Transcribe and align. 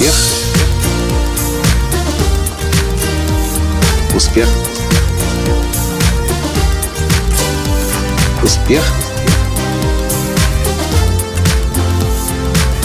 Успех. 0.00 0.14
Успех. 4.16 4.48
Успех. 8.42 8.82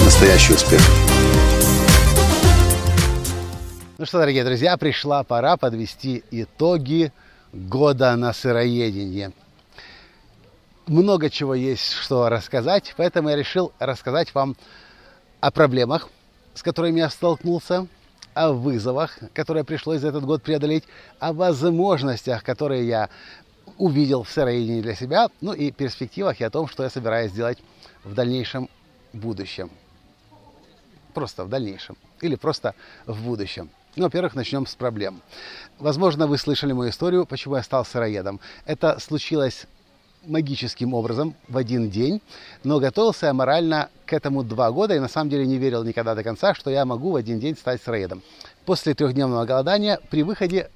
Настоящий 0.03 0.53
успех. 0.55 0.81
Ну 3.97 4.05
что, 4.05 4.19
дорогие 4.19 4.43
друзья, 4.43 4.75
пришла 4.75 5.23
пора 5.23 5.55
подвести 5.55 6.21
итоги 6.31 7.13
года 7.53 8.13
на 8.17 8.33
сыроедении. 8.33 9.31
Много 10.87 11.29
чего 11.29 11.55
есть, 11.55 11.93
что 11.93 12.27
рассказать, 12.27 12.93
поэтому 12.97 13.29
я 13.29 13.37
решил 13.37 13.71
рассказать 13.79 14.35
вам 14.35 14.57
о 15.39 15.49
проблемах, 15.51 16.09
с 16.55 16.63
которыми 16.63 16.99
я 16.99 17.09
столкнулся, 17.09 17.87
о 18.33 18.51
вызовах, 18.51 19.17
которые 19.33 19.63
пришлось 19.63 20.01
за 20.01 20.09
этот 20.09 20.25
год 20.25 20.43
преодолеть, 20.43 20.83
о 21.19 21.31
возможностях, 21.31 22.43
которые 22.43 22.87
я 22.87 23.09
увидел 23.77 24.23
в 24.23 24.29
сыроедении 24.29 24.81
для 24.81 24.95
себя, 24.95 25.29
ну 25.41 25.53
и 25.53 25.71
перспективах 25.71 26.41
и 26.41 26.43
о 26.43 26.49
том, 26.49 26.67
что 26.67 26.83
я 26.83 26.89
собираюсь 26.89 27.31
сделать 27.31 27.59
в 28.03 28.13
дальнейшем 28.13 28.69
будущем. 29.13 29.69
Просто 31.13 31.45
в 31.45 31.49
дальнейшем. 31.49 31.97
Или 32.21 32.35
просто 32.35 32.75
в 33.05 33.23
будущем. 33.23 33.69
Ну, 33.95 34.03
во-первых, 34.03 34.35
начнем 34.35 34.65
с 34.65 34.75
проблем. 34.75 35.21
Возможно, 35.79 36.27
вы 36.27 36.37
слышали 36.37 36.73
мою 36.73 36.89
историю, 36.89 37.25
почему 37.25 37.55
я 37.55 37.63
стал 37.63 37.85
сыроедом. 37.85 38.41
Это 38.65 38.99
случилось 38.99 39.67
магическим 40.27 40.93
образом 40.93 41.35
в 41.47 41.57
один 41.57 41.89
день, 41.89 42.21
но 42.63 42.79
готовился 42.79 43.27
я 43.27 43.33
морально 43.33 43.89
к 44.05 44.13
этому 44.13 44.43
два 44.43 44.71
года 44.71 44.95
и 44.95 44.99
на 44.99 45.07
самом 45.07 45.29
деле 45.29 45.45
не 45.45 45.57
верил 45.57 45.83
никогда 45.83 46.15
до 46.15 46.23
конца, 46.23 46.53
что 46.53 46.69
я 46.69 46.85
могу 46.85 47.11
в 47.11 47.15
один 47.15 47.39
день 47.39 47.55
стать 47.55 47.81
сыроедом. 47.81 48.21
После 48.65 48.93
трехдневного 48.93 49.45
голодания 49.45 49.99
при 50.09 50.23
выходе 50.23 50.69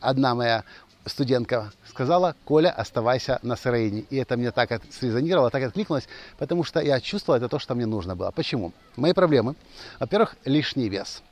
одна 0.00 0.34
моя 0.34 0.64
студентка 1.04 1.72
сказала, 1.88 2.34
Коля, 2.44 2.70
оставайся 2.70 3.38
на 3.42 3.56
сыроедении. 3.56 4.06
И 4.10 4.16
это 4.16 4.36
мне 4.36 4.50
так 4.50 4.82
срезонировало, 4.90 5.50
так 5.50 5.62
откликнулось, 5.62 6.08
потому 6.38 6.64
что 6.64 6.80
я 6.80 7.00
чувствовал, 7.00 7.38
это 7.38 7.48
то, 7.48 7.58
что 7.58 7.74
мне 7.74 7.86
нужно 7.86 8.16
было. 8.16 8.30
Почему? 8.32 8.72
Мои 8.96 9.12
проблемы. 9.12 9.54
Во-первых, 9.98 10.36
лишний 10.44 10.88
вес 10.88 11.22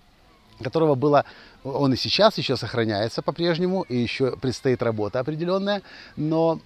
которого 0.62 0.94
было, 0.94 1.24
он 1.64 1.92
и 1.92 1.96
сейчас 1.96 2.38
еще 2.38 2.56
сохраняется 2.56 3.22
по-прежнему, 3.22 3.82
и 3.82 3.96
еще 3.96 4.36
предстоит 4.36 4.82
работа 4.82 5.20
определенная, 5.20 5.82
но 6.16 6.60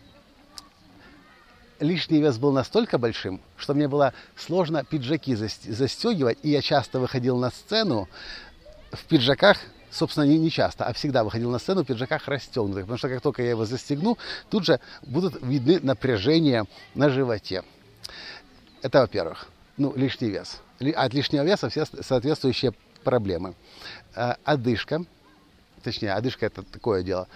лишний 1.80 2.20
вес 2.20 2.38
был 2.38 2.52
настолько 2.52 2.98
большим, 2.98 3.40
что 3.56 3.74
мне 3.74 3.88
было 3.88 4.12
сложно 4.36 4.84
пиджаки 4.84 5.34
застегивать, 5.34 6.38
и 6.42 6.50
я 6.50 6.62
часто 6.62 7.00
выходил 7.00 7.36
на 7.36 7.50
сцену 7.50 8.08
в 8.92 9.04
пиджаках, 9.04 9.58
собственно, 9.90 10.24
не, 10.24 10.38
не 10.38 10.50
часто, 10.50 10.84
а 10.84 10.92
всегда 10.92 11.24
выходил 11.24 11.50
на 11.50 11.58
сцену 11.58 11.82
в 11.82 11.86
пиджаках 11.86 12.26
расстегнутых, 12.28 12.82
потому 12.82 12.98
что 12.98 13.08
как 13.08 13.20
только 13.20 13.42
я 13.42 13.50
его 13.50 13.64
застегну, 13.64 14.18
тут 14.50 14.64
же 14.64 14.80
будут 15.02 15.42
видны 15.42 15.80
напряжения 15.80 16.66
на 16.94 17.10
животе. 17.10 17.64
Это 18.82 19.00
во-первых. 19.00 19.48
Ну, 19.76 19.92
лишний 19.94 20.30
вес. 20.30 20.60
От 20.96 21.14
лишнего 21.14 21.44
веса 21.44 21.68
все 21.68 21.84
соответствующие 21.86 22.72
проблемы. 23.04 23.54
А, 24.14 24.36
одышка, 24.44 25.04
точнее, 25.82 26.12
одышка 26.12 26.46
это 26.46 26.62
такое 26.62 27.02
дело, 27.02 27.28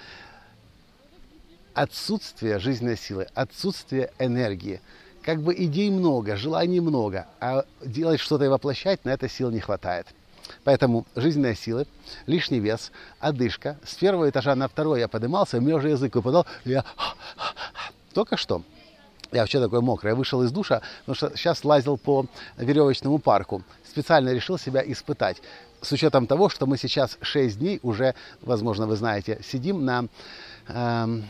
отсутствие 1.75 2.59
жизненной 2.59 2.97
силы, 2.97 3.27
отсутствие 3.35 4.13
энергии. 4.19 4.81
Как 5.23 5.41
бы 5.41 5.55
идей 5.55 5.91
много, 5.91 6.37
желаний 6.37 6.81
много, 6.81 7.27
а 7.41 7.65
делать 7.85 8.21
что-то 8.21 8.45
и 8.45 8.49
воплощать 8.49 9.05
на 9.05 9.11
это 9.11 9.29
сил 9.29 9.51
не 9.51 9.61
хватает. 9.61 10.07
Поэтому 10.65 11.07
жизненные 11.15 11.55
силы, 11.55 11.87
лишний 12.27 12.59
вес, 12.59 12.91
одышка. 13.21 13.79
С 13.85 13.95
первого 13.95 14.29
этажа 14.29 14.55
на 14.55 14.69
второй 14.69 15.01
я 15.01 15.09
поднимался, 15.09 15.59
у 15.59 15.61
меня 15.61 15.77
уже 15.77 15.91
язык 15.91 16.15
выпадал. 16.17 16.47
Я 16.65 16.85
только 18.13 18.37
что 18.37 18.63
я 19.33 19.41
вообще 19.41 19.61
такой 19.61 19.81
мокрый. 19.81 20.11
Я 20.11 20.15
вышел 20.15 20.43
из 20.43 20.53
душа, 20.53 20.83
потому 21.01 21.17
что 21.17 21.37
сейчас 21.37 21.65
лазил 21.65 21.97
по 21.97 22.27
веревочному 22.57 23.19
парку. 23.19 23.63
Специально 23.89 24.31
решил 24.31 24.59
себя 24.59 24.83
испытать. 24.85 25.39
С 25.81 25.91
учетом 25.93 26.27
того, 26.27 26.49
что 26.49 26.67
мы 26.67 26.77
сейчас 26.77 27.19
6 27.23 27.59
дней 27.59 27.81
уже, 27.83 28.15
возможно, 28.43 28.87
вы 28.87 28.97
знаете, 28.97 29.41
сидим 29.43 29.85
на 29.85 30.07
э, 30.69 31.23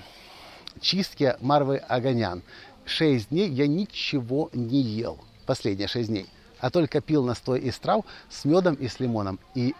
чистке 0.81 1.37
Марвы 1.41 1.77
Огонян. 1.77 2.43
6 2.85 3.29
дней 3.29 3.49
я 3.49 3.67
ничего 3.67 4.51
не 4.53 4.81
ел. 4.81 5.19
Последние 5.47 5.89
6 5.89 6.09
дней. 6.09 6.27
А 6.59 6.71
только 6.71 7.01
пил 7.01 7.25
настой 7.25 7.61
из 7.61 7.79
трав 7.79 8.05
с 8.29 8.45
медом 8.45 8.75
и 8.75 8.89
с 8.89 9.01
лимоном. 9.01 9.39
И 9.55 9.75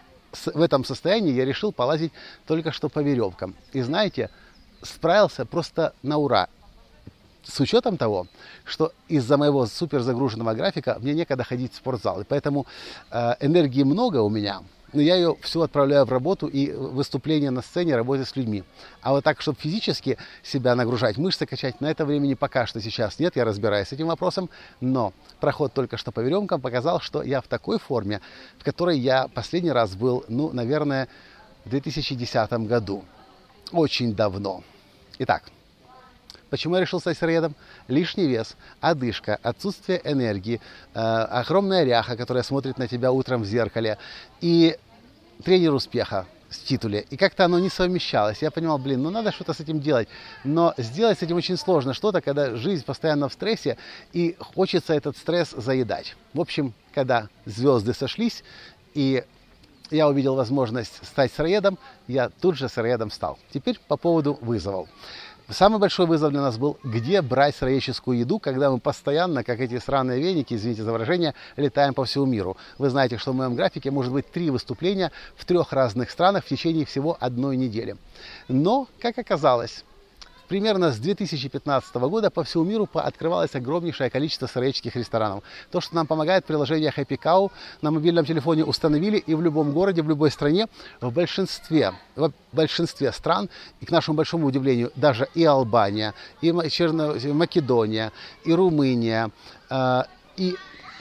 в 0.45 0.61
этом 0.61 0.83
состоянии 0.83 1.33
я 1.33 1.45
решил 1.45 1.71
полазить 1.71 2.11
только 2.45 2.71
что 2.71 2.89
по 2.89 2.99
веревкам. 2.99 3.55
И 3.71 3.81
знаете, 3.81 4.29
справился 4.81 5.45
просто 5.45 5.93
на 6.01 6.17
ура 6.17 6.49
с 7.43 7.59
учетом 7.59 7.97
того, 7.97 8.27
что 8.63 8.93
из-за 9.07 9.37
моего 9.37 9.65
супер 9.65 10.01
загруженного 10.01 10.53
графика 10.53 10.97
мне 10.99 11.13
некогда 11.13 11.43
ходить 11.43 11.73
в 11.73 11.75
спортзал. 11.75 12.21
И 12.21 12.23
поэтому 12.23 12.65
э, 13.11 13.35
энергии 13.41 13.83
много 13.83 14.21
у 14.21 14.29
меня, 14.29 14.63
но 14.93 15.01
я 15.01 15.15
ее 15.15 15.35
все 15.41 15.61
отправляю 15.61 16.05
в 16.05 16.11
работу 16.11 16.47
и 16.47 16.71
выступление 16.71 17.51
на 17.51 17.61
сцене, 17.61 17.95
работе 17.95 18.25
с 18.25 18.35
людьми. 18.35 18.63
А 19.01 19.11
вот 19.11 19.23
так, 19.23 19.41
чтобы 19.41 19.57
физически 19.59 20.17
себя 20.43 20.75
нагружать, 20.75 21.17
мышцы 21.17 21.45
качать, 21.45 21.81
на 21.81 21.87
это 21.87 22.05
времени 22.05 22.35
пока 22.35 22.65
что 22.65 22.79
сейчас 22.81 23.19
нет, 23.19 23.35
я 23.35 23.45
разбираюсь 23.45 23.89
с 23.89 23.93
этим 23.93 24.07
вопросом. 24.07 24.49
Но 24.79 25.13
проход 25.39 25.73
только 25.73 25.97
что 25.97 26.11
по 26.11 26.19
веремкам 26.19 26.61
показал, 26.61 26.99
что 26.99 27.23
я 27.23 27.41
в 27.41 27.47
такой 27.47 27.79
форме, 27.79 28.21
в 28.59 28.63
которой 28.63 28.97
я 28.97 29.27
последний 29.27 29.71
раз 29.71 29.95
был, 29.95 30.23
ну, 30.27 30.51
наверное, 30.53 31.07
в 31.65 31.69
2010 31.69 32.51
году. 32.67 33.03
Очень 33.71 34.15
давно. 34.15 34.63
Итак, 35.19 35.43
Почему 36.53 36.75
я 36.75 36.81
решил 36.81 36.99
стать 36.99 37.17
сыроедом? 37.17 37.55
Лишний 37.87 38.27
вес, 38.27 38.55
одышка, 38.79 39.39
отсутствие 39.41 39.99
энергии, 40.03 40.61
э, 40.93 40.99
огромная 40.99 41.83
ряха, 41.83 42.15
которая 42.15 42.43
смотрит 42.43 42.77
на 42.77 42.87
тебя 42.87 43.11
утром 43.11 43.41
в 43.41 43.45
зеркале, 43.47 43.97
и 44.39 44.77
тренер 45.43 45.73
успеха 45.73 46.27
в 46.49 46.63
титуле. 46.63 47.07
И 47.09 47.17
как-то 47.17 47.45
оно 47.45 47.57
не 47.57 47.69
совмещалось. 47.69 48.43
Я 48.43 48.51
понимал, 48.51 48.77
блин, 48.77 49.01
ну 49.01 49.09
надо 49.09 49.31
что-то 49.31 49.53
с 49.53 49.61
этим 49.61 49.79
делать. 49.79 50.07
Но 50.43 50.75
сделать 50.77 51.17
с 51.17 51.23
этим 51.23 51.37
очень 51.37 51.57
сложно 51.57 51.95
что-то, 51.95 52.21
когда 52.21 52.55
жизнь 52.55 52.85
постоянно 52.85 53.29
в 53.29 53.33
стрессе, 53.33 53.75
и 54.11 54.35
хочется 54.39 54.93
этот 54.93 55.17
стресс 55.17 55.55
заедать. 55.57 56.15
В 56.35 56.39
общем, 56.39 56.75
когда 56.93 57.29
звезды 57.45 57.95
сошлись, 57.95 58.43
и 58.93 59.23
я 59.89 60.07
увидел 60.07 60.35
возможность 60.35 61.03
стать 61.03 61.31
сыроедом, 61.33 61.79
я 62.07 62.29
тут 62.29 62.57
же 62.57 62.69
сыроедом 62.69 63.09
стал. 63.09 63.39
Теперь 63.51 63.79
по 63.87 63.97
поводу 63.97 64.37
вызовов. 64.41 64.87
Самый 65.53 65.77
большой 65.77 66.07
вызов 66.07 66.31
для 66.31 66.41
нас 66.41 66.57
был, 66.57 66.79
где 66.83 67.21
брать 67.21 67.55
сыроедческую 67.55 68.17
еду, 68.17 68.39
когда 68.39 68.71
мы 68.71 68.79
постоянно, 68.79 69.43
как 69.43 69.59
эти 69.59 69.77
сраные 69.77 70.19
веники, 70.19 70.55
извините 70.55 70.81
за 70.81 70.91
выражение, 70.91 71.35
летаем 71.57 71.93
по 71.93 72.05
всему 72.05 72.25
миру. 72.25 72.57
Вы 72.79 72.89
знаете, 72.89 73.19
что 73.19 73.33
в 73.33 73.35
моем 73.35 73.53
графике 73.53 73.91
может 73.91 74.11
быть 74.11 74.31
три 74.31 74.49
выступления 74.49 75.11
в 75.35 75.45
трех 75.45 75.71
разных 75.71 76.09
странах 76.09 76.43
в 76.45 76.47
течение 76.47 76.87
всего 76.87 77.17
одной 77.19 77.55
недели. 77.55 77.97
Но, 78.47 78.87
как 78.99 79.19
оказалось, 79.19 79.83
примерно 80.53 80.91
с 80.91 80.99
2015 80.99 81.95
года 81.95 82.29
по 82.29 82.43
всему 82.43 82.63
миру 82.63 82.87
открывалось 82.93 83.55
огромнейшее 83.55 84.11
количество 84.11 84.45
сыроедческих 84.45 84.95
ресторанов. 84.95 85.43
То, 85.71 85.81
что 85.81 85.95
нам 85.95 86.05
помогает 86.05 86.45
приложение 86.45 86.93
Happy 86.95 87.17
Cow, 87.19 87.51
на 87.81 87.89
мобильном 87.89 88.23
телефоне 88.23 88.63
установили, 88.63 89.17
и 89.17 89.33
в 89.33 89.41
любом 89.41 89.71
городе, 89.71 90.03
в 90.03 90.09
любой 90.09 90.29
стране, 90.29 90.67
в 91.01 91.11
большинстве, 91.11 91.93
в 92.15 92.31
большинстве 92.51 93.11
стран, 93.11 93.49
и 93.81 93.87
к 93.87 93.89
нашему 93.89 94.15
большому 94.15 94.45
удивлению, 94.45 94.91
даже 94.95 95.27
и 95.33 95.43
Албания, 95.43 96.13
и 96.41 96.53
Черно... 96.69 97.15
Македония, 97.33 98.11
и 98.45 98.53
Румыния, 98.53 99.31
э, 99.71 100.03
и 100.37 100.55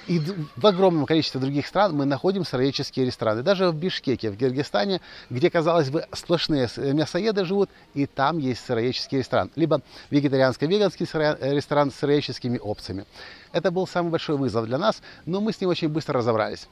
и 0.07 0.21
в 0.57 0.67
огромном 0.67 1.07
количестве 1.07 1.41
других 1.41 1.67
стран 1.67 1.95
мы 1.95 2.05
находим 2.05 2.45
сыроедческие 2.45 3.07
рестораны. 3.07 3.43
Даже 3.43 3.69
в 3.69 3.75
Бишкеке, 3.75 4.31
в 4.31 4.37
Киргизстане, 4.37 5.01
где, 5.31 5.51
казалось 5.51 5.91
бы, 5.91 6.07
сплошные 6.13 6.69
мясоеды 6.77 7.45
живут, 7.45 7.71
и 7.95 8.07
там 8.07 8.39
есть 8.39 8.65
сыроедческий 8.65 9.19
ресторан. 9.19 9.51
Либо 9.57 9.81
вегетарианско-веганский 10.11 11.07
э, 11.13 11.55
ресторан 11.55 11.91
с 11.91 11.95
сыроедческими 11.97 12.59
опциями. 12.59 13.05
Это 13.53 13.71
был 13.71 13.87
самый 13.87 14.11
большой 14.11 14.37
вызов 14.37 14.67
для 14.67 14.79
нас, 14.79 15.03
но 15.27 15.41
мы 15.41 15.53
с 15.53 15.61
ним 15.61 15.71
очень 15.71 15.89
быстро 15.89 16.19
разобрались. 16.19 16.69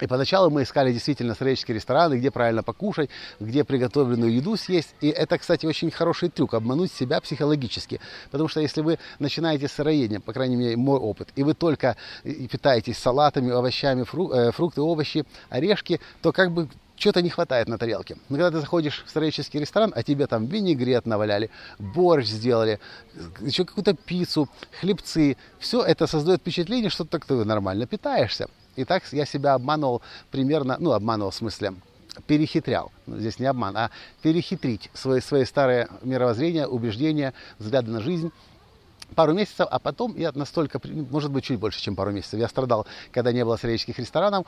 И 0.00 0.06
поначалу 0.06 0.50
мы 0.50 0.62
искали 0.62 0.92
действительно 0.92 1.34
сыроедческие 1.34 1.74
рестораны, 1.76 2.18
где 2.18 2.30
правильно 2.30 2.62
покушать, 2.62 3.10
где 3.40 3.64
приготовленную 3.64 4.32
еду 4.32 4.56
съесть. 4.56 4.94
И 5.00 5.08
это, 5.08 5.38
кстати, 5.38 5.66
очень 5.66 5.90
хороший 5.90 6.28
трюк, 6.28 6.54
обмануть 6.54 6.92
себя 6.92 7.20
психологически. 7.20 8.00
Потому 8.30 8.48
что 8.48 8.60
если 8.60 8.80
вы 8.80 8.98
начинаете 9.18 9.66
с 9.66 9.72
сыроедения, 9.72 10.20
по 10.20 10.32
крайней 10.32 10.56
мере, 10.56 10.76
мой 10.76 10.98
опыт, 10.98 11.30
и 11.34 11.42
вы 11.42 11.54
только 11.54 11.96
питаетесь 12.22 12.98
салатами, 12.98 13.50
овощами, 13.50 14.02
э, 14.02 14.52
фрукты, 14.52 14.80
овощи, 14.80 15.24
орешки, 15.50 16.00
то 16.22 16.32
как 16.32 16.52
бы 16.52 16.68
что-то 16.98 17.22
не 17.22 17.30
хватает 17.30 17.68
на 17.68 17.78
тарелке. 17.78 18.16
Но 18.28 18.36
когда 18.36 18.50
ты 18.50 18.60
заходишь 18.60 19.04
в 19.06 19.10
сыроедческий 19.10 19.60
ресторан, 19.60 19.92
а 19.94 20.02
тебе 20.02 20.26
там 20.26 20.46
винегрет 20.46 21.06
наваляли, 21.06 21.50
борщ 21.78 22.26
сделали, 22.26 22.80
еще 23.40 23.64
какую-то 23.64 23.94
пиццу, 23.94 24.48
хлебцы, 24.80 25.36
все 25.58 25.82
это 25.82 26.06
создает 26.06 26.40
впечатление, 26.40 26.90
что 26.90 27.04
так 27.04 27.24
ты 27.24 27.34
нормально 27.44 27.86
питаешься. 27.86 28.48
И 28.78 28.84
так 28.84 29.02
я 29.12 29.26
себя 29.26 29.54
обманывал 29.54 30.02
примерно, 30.30 30.76
ну, 30.78 30.92
обманывал 30.92 31.32
в 31.32 31.34
смысле, 31.34 31.74
перехитрял. 32.28 32.92
Ну, 33.06 33.18
здесь 33.18 33.40
не 33.40 33.46
обман, 33.46 33.76
а 33.76 33.90
перехитрить 34.22 34.88
свои, 34.94 35.20
свои 35.20 35.44
старые 35.44 35.88
мировоззрения, 36.02 36.68
убеждения, 36.68 37.34
взгляды 37.58 37.90
на 37.90 38.00
жизнь 38.00 38.30
пару 39.16 39.34
месяцев, 39.34 39.66
а 39.68 39.80
потом 39.80 40.16
я 40.16 40.30
настолько, 40.32 40.80
может 41.10 41.32
быть, 41.32 41.42
чуть 41.42 41.58
больше, 41.58 41.80
чем 41.80 41.96
пару 41.96 42.12
месяцев, 42.12 42.38
я 42.38 42.46
страдал, 42.46 42.86
когда 43.10 43.32
не 43.32 43.44
было 43.44 43.56
сыроежских 43.56 43.98
ресторанов, 43.98 44.46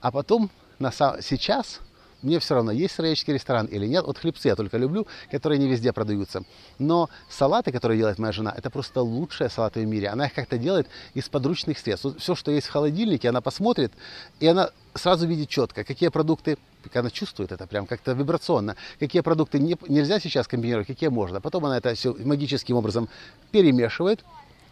а 0.00 0.12
потом 0.12 0.48
на, 0.78 0.92
сейчас 0.92 1.80
мне 2.22 2.38
все 2.38 2.54
равно, 2.54 2.72
есть 2.72 2.94
сыроежский 2.94 3.34
ресторан 3.34 3.66
или 3.66 3.86
нет. 3.86 4.04
Вот 4.06 4.18
хлебцы 4.18 4.48
я 4.48 4.56
только 4.56 4.78
люблю, 4.78 5.06
которые 5.30 5.58
не 5.58 5.68
везде 5.68 5.92
продаются. 5.92 6.42
Но 6.78 7.08
салаты, 7.28 7.72
которые 7.72 7.98
делает 7.98 8.18
моя 8.18 8.32
жена, 8.32 8.54
это 8.56 8.70
просто 8.70 9.02
лучшие 9.02 9.50
салаты 9.50 9.80
в 9.80 9.86
мире. 9.86 10.08
Она 10.08 10.26
их 10.26 10.34
как-то 10.34 10.58
делает 10.58 10.88
из 11.14 11.28
подручных 11.28 11.78
средств. 11.78 12.04
Вот 12.04 12.20
все, 12.20 12.34
что 12.34 12.50
есть 12.50 12.66
в 12.66 12.70
холодильнике, 12.70 13.28
она 13.28 13.40
посмотрит, 13.40 13.92
и 14.40 14.46
она 14.46 14.70
сразу 14.94 15.26
видит 15.26 15.48
четко, 15.48 15.84
какие 15.84 16.08
продукты, 16.10 16.58
она 16.92 17.10
чувствует 17.10 17.52
это 17.52 17.66
прям 17.66 17.86
как-то 17.86 18.12
вибрационно, 18.12 18.76
какие 18.98 19.22
продукты 19.22 19.58
не, 19.58 19.76
нельзя 19.88 20.20
сейчас 20.20 20.46
комбинировать, 20.46 20.86
какие 20.86 21.08
можно. 21.08 21.40
Потом 21.40 21.64
она 21.64 21.78
это 21.78 21.94
все 21.94 22.14
магическим 22.14 22.76
образом 22.76 23.08
перемешивает, 23.50 24.24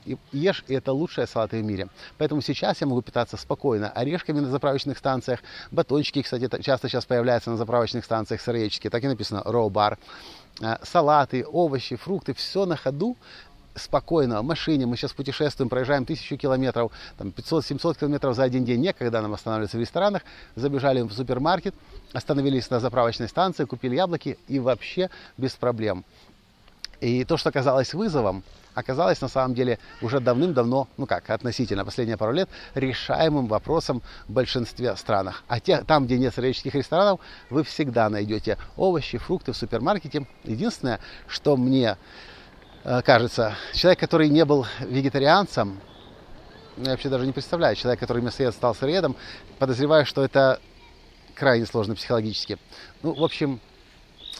и 0.04 0.16
ешь, 0.32 0.64
и 0.68 0.74
это 0.74 0.92
лучшие 0.92 1.26
салаты 1.26 1.60
в 1.60 1.64
мире. 1.64 1.88
Поэтому 2.18 2.40
сейчас 2.42 2.80
я 2.80 2.86
могу 2.86 3.02
питаться 3.02 3.36
спокойно 3.36 3.90
орешками 3.90 4.40
на 4.40 4.48
заправочных 4.48 4.98
станциях, 4.98 5.40
батончики, 5.70 6.22
кстати, 6.22 6.48
часто 6.62 6.88
сейчас 6.88 7.04
появляются 7.04 7.50
на 7.50 7.56
заправочных 7.56 8.04
станциях 8.04 8.40
сыроедческие, 8.40 8.90
так 8.90 9.02
и 9.04 9.08
написано 9.08 9.42
bar, 9.46 9.98
э, 10.60 10.76
салаты, 10.82 11.44
овощи, 11.46 11.96
фрукты, 11.96 12.34
все 12.34 12.66
на 12.66 12.76
ходу, 12.76 13.16
спокойно 13.74 14.40
в 14.42 14.44
машине. 14.44 14.86
Мы 14.86 14.96
сейчас 14.96 15.12
путешествуем, 15.12 15.68
проезжаем 15.68 16.04
тысячу 16.04 16.36
километров, 16.36 16.92
там 17.18 17.28
500-700 17.28 17.98
километров 17.98 18.34
за 18.36 18.42
один 18.42 18.64
день. 18.64 18.80
Некогда 18.80 19.20
нам 19.20 19.32
останавливаться 19.32 19.76
в 19.76 19.80
ресторанах. 19.80 20.22
Забежали 20.56 21.02
в 21.02 21.12
супермаркет, 21.12 21.74
остановились 22.12 22.70
на 22.70 22.80
заправочной 22.80 23.28
станции, 23.28 23.64
купили 23.64 23.96
яблоки 23.96 24.38
и 24.48 24.58
вообще 24.58 25.10
без 25.36 25.52
проблем. 25.52 26.04
И 27.00 27.24
то, 27.24 27.36
что 27.36 27.50
казалось 27.50 27.94
вызовом, 27.94 28.44
оказалось 28.74 29.20
на 29.20 29.28
самом 29.28 29.54
деле 29.54 29.78
уже 30.02 30.20
давным-давно, 30.20 30.88
ну 30.96 31.06
как, 31.06 31.30
относительно 31.30 31.84
последние 31.84 32.16
пару 32.16 32.32
лет, 32.32 32.48
решаемым 32.74 33.46
вопросом 33.46 34.02
в 34.28 34.32
большинстве 34.32 34.94
странах. 34.96 35.42
А 35.48 35.60
те, 35.60 35.82
там, 35.82 36.04
где 36.04 36.18
нет 36.18 36.34
сыроедческих 36.34 36.74
ресторанов, 36.74 37.20
вы 37.48 37.64
всегда 37.64 38.08
найдете 38.10 38.58
овощи, 38.76 39.18
фрукты 39.18 39.52
в 39.52 39.56
супермаркете. 39.56 40.26
Единственное, 40.44 41.00
что 41.26 41.56
мне 41.56 41.96
э, 42.84 43.02
кажется, 43.02 43.54
человек, 43.72 44.00
который 44.00 44.28
не 44.28 44.44
был 44.44 44.66
вегетарианцем, 44.80 45.80
я 46.76 46.92
вообще 46.92 47.08
даже 47.08 47.26
не 47.26 47.32
представляю, 47.32 47.76
человек, 47.76 48.00
который 48.00 48.22
мясоед 48.22 48.54
стал 48.54 48.74
сыроедом, 48.74 49.16
подозреваю, 49.58 50.06
что 50.06 50.24
это 50.24 50.60
крайне 51.34 51.66
сложно 51.66 51.94
психологически. 51.94 52.58
Ну, 53.02 53.14
в 53.14 53.24
общем, 53.24 53.60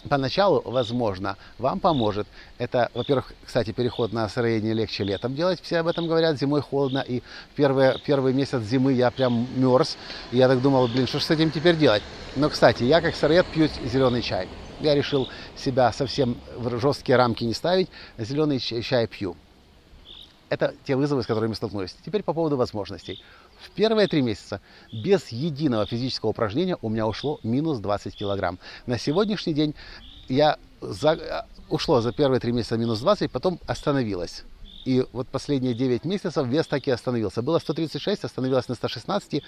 поначалу, 0.09 0.61
возможно, 0.65 1.37
вам 1.57 1.79
поможет. 1.79 2.27
Это, 2.57 2.89
во-первых, 2.93 3.33
кстати, 3.45 3.71
переход 3.71 4.13
на 4.13 4.27
сыроедение 4.29 4.73
легче 4.73 5.03
летом 5.03 5.35
делать, 5.35 5.61
все 5.61 5.79
об 5.79 5.87
этом 5.87 6.07
говорят, 6.07 6.39
зимой 6.39 6.61
холодно, 6.61 6.99
и 6.99 7.21
первый, 7.55 7.99
первый 8.05 8.33
месяц 8.33 8.61
зимы 8.63 8.93
я 8.93 9.11
прям 9.11 9.47
мерз, 9.55 9.97
и 10.31 10.37
я 10.37 10.47
так 10.47 10.61
думал, 10.61 10.87
блин, 10.87 11.07
что 11.07 11.19
же 11.19 11.25
с 11.25 11.31
этим 11.31 11.51
теперь 11.51 11.75
делать? 11.75 12.03
Но, 12.35 12.49
кстати, 12.49 12.83
я 12.83 13.01
как 13.01 13.15
сыроед 13.15 13.45
пью 13.47 13.67
зеленый 13.85 14.21
чай. 14.21 14.47
Я 14.79 14.95
решил 14.95 15.29
себя 15.55 15.91
совсем 15.91 16.37
в 16.55 16.79
жесткие 16.79 17.17
рамки 17.17 17.43
не 17.43 17.53
ставить, 17.53 17.89
зеленый 18.17 18.59
чай 18.59 19.07
пью. 19.07 19.35
Это 20.49 20.73
те 20.85 20.97
вызовы, 20.97 21.23
с 21.23 21.25
которыми 21.27 21.53
столкнулись. 21.53 21.95
Теперь 22.05 22.23
по 22.23 22.33
поводу 22.33 22.57
возможностей. 22.57 23.23
В 23.61 23.69
первые 23.71 24.07
три 24.07 24.21
месяца 24.21 24.61
без 24.91 25.27
единого 25.29 25.85
физического 25.85 26.31
упражнения 26.31 26.77
у 26.81 26.89
меня 26.89 27.07
ушло 27.07 27.39
минус 27.43 27.79
20 27.79 28.15
килограмм. 28.15 28.59
На 28.85 28.97
сегодняшний 28.97 29.53
день 29.53 29.75
я 30.27 30.57
за, 30.81 31.45
ушло 31.69 32.01
за 32.01 32.11
первые 32.11 32.39
три 32.39 32.51
месяца 32.51 32.77
минус 32.77 32.99
20, 32.99 33.31
потом 33.31 33.59
остановилось. 33.67 34.43
И 34.85 35.05
вот 35.13 35.27
последние 35.27 35.73
9 35.73 36.05
месяцев 36.05 36.47
вес 36.47 36.67
так 36.67 36.87
и 36.87 36.91
остановился. 36.91 37.41
Было 37.41 37.59
136, 37.59 38.23
остановилось 38.23 38.67
на 38.67 38.75
116. 38.75 39.43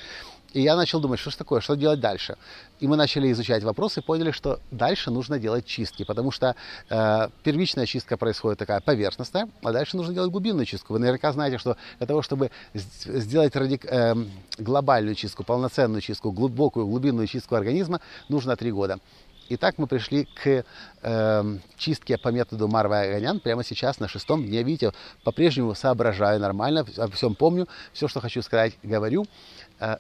И 0.54 0.62
я 0.62 0.76
начал 0.76 1.00
думать, 1.00 1.20
что 1.20 1.32
же 1.32 1.38
такое, 1.38 1.62
что 1.62 1.76
делать 1.76 2.00
дальше. 2.00 2.38
И 2.80 2.88
мы 2.88 2.96
начали 2.96 3.32
изучать 3.32 3.64
вопросы 3.64 4.02
поняли, 4.02 4.32
что 4.32 4.60
дальше 4.72 5.10
нужно 5.12 5.40
делать 5.40 5.66
чистки. 5.66 6.04
Потому 6.04 6.32
что 6.32 6.56
э, 6.90 7.30
первичная 7.44 7.86
чистка 7.86 8.18
происходит 8.18 8.60
такая 8.60 8.80
поверхностная, 8.80 9.50
а 9.64 9.72
дальше 9.72 9.98
нужно 9.98 10.14
делать 10.14 10.32
глубинную 10.32 10.66
чистку. 10.66 10.94
Вы 10.94 11.00
наверняка 11.00 11.32
знаете, 11.32 11.58
что 11.58 11.78
для 11.98 12.08
того, 12.08 12.22
чтобы 12.22 12.52
сделать 12.74 13.56
радик, 13.56 13.86
э, 13.86 14.16
глобальную 14.58 15.16
чистку, 15.16 15.44
полноценную 15.44 16.02
чистку, 16.02 16.32
глубокую 16.32 16.86
глубинную 16.86 17.28
чистку 17.28 17.56
организма, 17.56 18.00
нужно 18.30 18.56
3 18.56 18.72
года. 18.72 19.00
Итак, 19.50 19.76
мы 19.78 19.88
пришли 19.88 20.26
к 20.26 20.64
э, 21.02 21.58
чистке 21.78 22.18
по 22.18 22.30
методу 22.30 22.70
Марва 22.70 23.02
Аганян 23.02 23.42
прямо 23.42 23.64
сейчас, 23.64 24.00
на 24.00 24.08
шестом 24.08 24.46
дне. 24.46 24.64
Видите, 24.64 24.94
по-прежнему 25.24 25.76
соображаю 25.76 26.40
нормально, 26.40 26.86
обо 26.98 27.12
всем 27.12 27.36
помню, 27.36 27.68
все, 27.92 28.08
что 28.08 28.22
хочу 28.22 28.42
сказать, 28.42 28.74
говорю. 28.84 29.26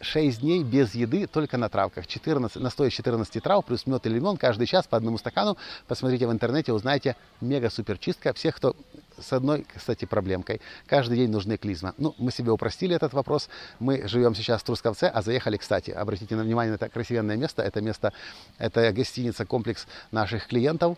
6 0.01 0.37
э, 0.37 0.41
дней 0.41 0.63
без 0.63 0.95
еды, 0.95 1.27
только 1.27 1.57
на 1.57 1.69
травках. 1.69 2.07
14, 2.07 2.61
настой 2.61 2.89
из 2.89 2.93
14 2.93 3.43
трав, 3.43 3.65
плюс 3.65 3.85
мед 3.85 4.05
и 4.05 4.09
лимон, 4.09 4.37
каждый 4.37 4.67
час 4.67 4.87
по 4.87 4.97
одному 4.97 5.17
стакану. 5.17 5.57
Посмотрите 5.87 6.27
в 6.27 6.31
интернете, 6.31 6.73
узнаете, 6.73 7.15
мега-супер 7.41 7.97
чистка. 7.97 8.33
Всех, 8.33 8.55
кто 8.55 8.75
с 9.19 9.33
одной, 9.33 9.65
кстати, 9.73 10.05
проблемкой. 10.05 10.61
Каждый 10.87 11.17
день 11.17 11.29
нужны 11.29 11.57
клизма. 11.57 11.93
Ну, 11.97 12.15
мы 12.17 12.31
себе 12.31 12.51
упростили 12.51 12.95
этот 12.95 13.13
вопрос. 13.13 13.49
Мы 13.79 14.07
живем 14.07 14.35
сейчас 14.35 14.61
в 14.61 14.65
Трусковце, 14.65 15.07
а 15.07 15.21
заехали, 15.21 15.57
кстати, 15.57 15.91
обратите 15.91 16.35
на 16.35 16.43
внимание 16.43 16.75
это 16.75 16.89
красивенное 16.89 17.35
место. 17.35 17.61
Это 17.61 17.81
место, 17.81 18.13
это 18.57 18.91
гостиница, 18.91 19.45
комплекс 19.45 19.87
наших 20.11 20.47
клиентов. 20.47 20.97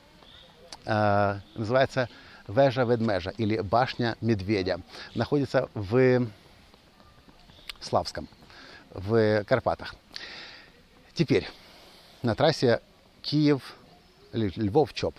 Э, 0.85 1.39
называется 1.55 2.09
Вежа 2.47 2.83
Ведмежа 2.83 3.31
или 3.31 3.59
Башня 3.59 4.15
Медведя. 4.21 4.79
Находится 5.15 5.69
в 5.73 6.27
Славском 7.81 8.27
в 8.95 9.43
Карпатах. 9.43 9.95
Теперь 11.13 11.47
на 12.21 12.33
трассе 12.33 12.81
Киев, 13.21 13.75
Львов, 14.33 14.93
Чоп. 14.93 15.15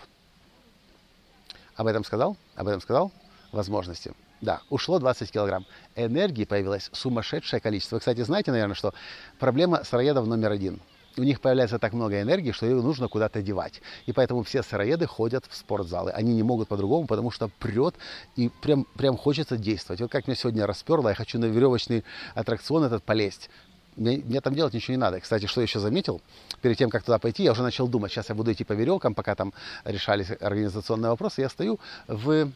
Об 1.75 1.87
этом 1.87 2.03
сказал? 2.03 2.35
Об 2.55 2.67
этом 2.67 2.81
сказал? 2.81 3.11
Возможности. 3.51 4.13
Да, 4.41 4.61
ушло 4.69 4.99
20 4.99 5.31
килограмм. 5.31 5.65
Энергии 5.95 6.45
появилось 6.45 6.89
сумасшедшее 6.91 7.59
количество. 7.59 7.95
Вы, 7.95 7.99
кстати, 7.99 8.21
знаете, 8.21 8.51
наверное, 8.51 8.75
что 8.75 8.93
проблема 9.39 9.83
сыроедов 9.83 10.27
номер 10.27 10.51
один. 10.51 10.79
У 11.17 11.23
них 11.23 11.41
появляется 11.41 11.79
так 11.79 11.93
много 11.93 12.21
энергии, 12.21 12.51
что 12.51 12.65
ее 12.65 12.81
нужно 12.81 13.07
куда-то 13.07 13.41
девать. 13.41 13.81
И 14.05 14.13
поэтому 14.13 14.43
все 14.43 14.61
сыроеды 14.61 15.07
ходят 15.07 15.45
в 15.49 15.55
спортзалы. 15.55 16.11
Они 16.11 16.35
не 16.35 16.43
могут 16.43 16.67
по-другому, 16.67 17.07
потому 17.07 17.31
что 17.31 17.49
прет 17.59 17.95
и 18.35 18.49
прям, 18.61 18.85
прям 18.95 19.17
хочется 19.17 19.57
действовать. 19.57 20.01
Вот 20.01 20.11
как 20.11 20.27
меня 20.27 20.35
сегодня 20.35 20.67
расперло, 20.67 21.09
я 21.09 21.15
хочу 21.15 21.39
на 21.39 21.45
веревочный 21.45 22.03
аттракцион 22.35 22.83
этот 22.83 23.03
полезть 23.03 23.49
мне, 23.97 24.17
мне 24.17 24.41
там 24.41 24.53
делать 24.53 24.73
ничего 24.73 24.93
не 24.93 24.99
надо. 24.99 25.19
Кстати, 25.19 25.47
что 25.47 25.61
еще 25.61 25.79
заметил, 25.79 26.21
перед 26.61 26.77
тем, 26.77 26.89
как 26.89 27.03
туда 27.03 27.19
пойти, 27.19 27.43
я 27.43 27.51
уже 27.51 27.63
начал 27.63 27.87
думать, 27.87 28.11
сейчас 28.11 28.29
я 28.29 28.35
буду 28.35 28.53
идти 28.53 28.63
по 28.63 28.73
веревкам, 28.73 29.13
пока 29.13 29.35
там 29.35 29.53
решались 29.83 30.29
организационные 30.39 31.09
вопросы. 31.09 31.41
Я 31.41 31.49
стою 31.49 31.79
в, 32.07 32.51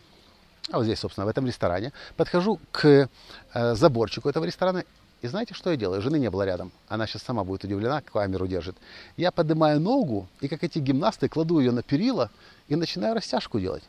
а 0.69 0.77
вот 0.77 0.83
здесь, 0.83 0.99
собственно, 0.99 1.25
в 1.25 1.29
этом 1.29 1.45
ресторане, 1.45 1.91
подхожу 2.15 2.59
к 2.71 3.09
э, 3.53 3.75
заборчику 3.75 4.29
этого 4.29 4.45
ресторана, 4.45 4.83
и 5.21 5.27
знаете, 5.27 5.53
что 5.53 5.69
я 5.69 5.77
делаю? 5.77 6.01
Жены 6.01 6.17
не 6.17 6.29
было 6.29 6.43
рядом. 6.43 6.71
Она 6.87 7.05
сейчас 7.05 7.21
сама 7.21 7.43
будет 7.43 7.63
удивлена, 7.63 8.01
камеру 8.01 8.47
держит. 8.47 8.75
Я 9.17 9.31
поднимаю 9.31 9.79
ногу, 9.79 10.27
и 10.39 10.47
как 10.47 10.63
эти 10.63 10.79
гимнасты, 10.79 11.29
кладу 11.29 11.59
ее 11.59 11.71
на 11.71 11.83
перила 11.83 12.31
и 12.67 12.75
начинаю 12.75 13.13
растяжку 13.13 13.59
делать. 13.59 13.83